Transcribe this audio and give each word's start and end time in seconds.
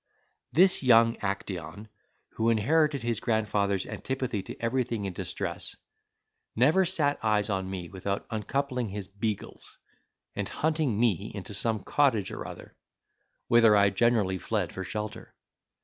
This 0.51 0.81
young 0.81 1.15
Actaeon, 1.17 1.87
who 2.29 2.49
inherited 2.49 3.03
his 3.03 3.19
grandfather's 3.19 3.85
antipathy 3.85 4.41
to 4.41 4.59
everything 4.59 5.05
in 5.05 5.13
distress, 5.13 5.75
never 6.55 6.85
sat 6.85 7.23
eyes 7.23 7.51
on 7.51 7.69
me 7.69 7.87
without 7.87 8.25
uncoupling 8.31 8.89
his 8.89 9.07
beagles, 9.07 9.77
and 10.35 10.49
hunting 10.49 10.99
me 10.99 11.31
into 11.35 11.53
some 11.53 11.83
cottage 11.83 12.31
or 12.31 12.47
other, 12.47 12.75
whither 13.47 13.75
I 13.75 13.91
generally 13.91 14.39
fled 14.39 14.73
for 14.73 14.83
shelter. 14.83 15.35